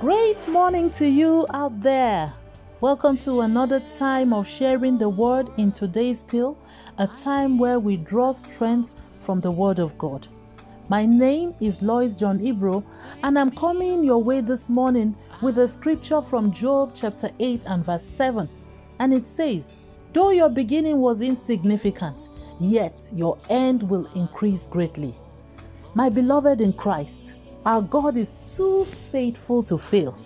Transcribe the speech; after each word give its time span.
great 0.00 0.48
morning 0.48 0.88
to 0.88 1.06
you 1.06 1.46
out 1.52 1.78
there. 1.82 2.32
Welcome 2.80 3.18
to 3.18 3.42
another 3.42 3.80
time 3.80 4.32
of 4.32 4.48
sharing 4.48 4.96
the 4.96 5.10
word 5.10 5.50
in 5.58 5.70
today's 5.70 6.24
pill, 6.24 6.56
a 6.96 7.06
time 7.06 7.58
where 7.58 7.78
we 7.78 7.98
draw 7.98 8.32
strength 8.32 9.10
from 9.20 9.42
the 9.42 9.50
word 9.50 9.78
of 9.78 9.98
God. 9.98 10.26
My 10.88 11.04
name 11.04 11.54
is 11.60 11.82
Lois 11.82 12.16
John 12.16 12.38
Ibro, 12.38 12.82
and 13.24 13.38
I'm 13.38 13.50
coming 13.50 14.02
your 14.02 14.22
way 14.22 14.40
this 14.40 14.70
morning 14.70 15.14
with 15.42 15.58
a 15.58 15.68
scripture 15.68 16.22
from 16.22 16.50
Job 16.50 16.92
chapter 16.94 17.28
8 17.38 17.66
and 17.66 17.84
verse 17.84 18.02
7. 18.02 18.48
And 19.00 19.12
it 19.12 19.26
says, 19.26 19.76
Though 20.14 20.30
your 20.30 20.48
beginning 20.48 20.96
was 20.96 21.20
insignificant, 21.20 22.30
yet 22.58 23.12
your 23.14 23.36
end 23.50 23.82
will 23.82 24.06
increase 24.14 24.66
greatly. 24.66 25.14
My 25.92 26.08
beloved 26.08 26.62
in 26.62 26.72
Christ, 26.72 27.36
our 27.66 27.82
God 27.82 28.16
is 28.16 28.32
too 28.56 28.84
faithful 28.84 29.62
to 29.64 29.76
fail. 29.76 30.18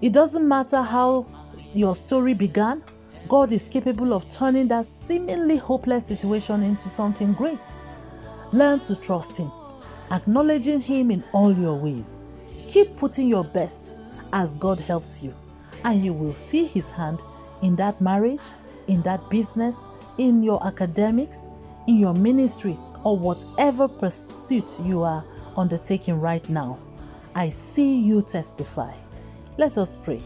It 0.00 0.12
doesn't 0.12 0.46
matter 0.46 0.82
how 0.82 1.26
your 1.74 1.94
story 1.94 2.34
began, 2.34 2.82
God 3.28 3.52
is 3.52 3.68
capable 3.68 4.12
of 4.12 4.28
turning 4.28 4.68
that 4.68 4.84
seemingly 4.84 5.56
hopeless 5.56 6.06
situation 6.06 6.62
into 6.62 6.88
something 6.88 7.32
great. 7.32 7.74
Learn 8.52 8.80
to 8.80 8.96
trust 8.96 9.38
Him, 9.38 9.50
acknowledging 10.10 10.80
Him 10.80 11.10
in 11.10 11.24
all 11.32 11.52
your 11.52 11.76
ways. 11.76 12.22
Keep 12.68 12.96
putting 12.96 13.28
your 13.28 13.44
best 13.44 13.98
as 14.32 14.56
God 14.56 14.80
helps 14.80 15.22
you, 15.22 15.34
and 15.84 16.04
you 16.04 16.12
will 16.12 16.32
see 16.32 16.66
His 16.66 16.90
hand 16.90 17.22
in 17.62 17.76
that 17.76 18.00
marriage, 18.00 18.50
in 18.88 19.02
that 19.02 19.30
business, 19.30 19.84
in 20.18 20.42
your 20.42 20.64
academics, 20.66 21.48
in 21.86 21.96
your 21.96 22.14
ministry, 22.14 22.78
or 23.04 23.18
whatever 23.18 23.88
pursuit 23.88 24.80
you 24.84 25.02
are 25.02 25.24
undertaking 25.56 26.20
right 26.20 26.46
now. 26.48 26.78
I 27.34 27.48
see 27.48 28.00
you 28.00 28.22
testify. 28.22 28.94
Let 29.58 29.78
us 29.78 29.96
pray. 29.96 30.20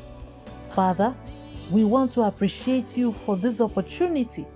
Father, 0.71 1.17
we 1.71 1.85
want 1.85 2.11
to 2.13 2.23
appreciate 2.23 2.97
you 2.97 3.13
for 3.13 3.37
this 3.37 3.61
opportunity. 3.61 4.47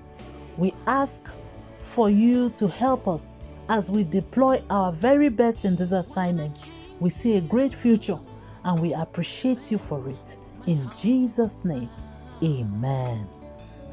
We 0.57 0.73
ask 0.87 1.33
for 1.81 2.11
you 2.11 2.51
to 2.51 2.69
help 2.69 3.09
us 3.09 3.39
as 3.69 3.91
we 3.91 4.05
deploy 4.05 4.61
our 4.71 4.93
very 4.93 5.29
best 5.29 5.65
in 5.65 5.77
this 5.77 5.93
assignment. 5.93 6.67
We 7.01 7.11
see 7.11 7.37
a 7.37 7.41
great 7.41 7.73
future 7.73 8.19
and 8.65 8.81
we 8.81 8.93
appreciate 8.93 9.71
you 9.71 9.79
for 9.79 10.09
it. 10.09 10.37
In 10.67 10.89
Jesus' 10.97 11.65
name, 11.65 11.89
amen. 12.43 13.27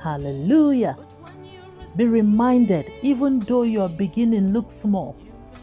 Hallelujah. 0.01 0.97
Be 1.95 2.05
reminded, 2.05 2.91
even 3.01 3.39
though 3.39 3.63
your 3.63 3.89
beginning 3.89 4.53
looks 4.53 4.73
small, 4.73 5.15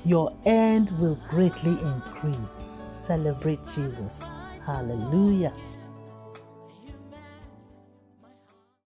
your 0.04 0.34
end 0.44 0.90
will 1.00 1.18
greatly 1.28 1.72
increase. 1.82 2.64
Celebrate 2.90 3.60
Jesus. 3.74 4.24
Hallelujah. 4.64 5.52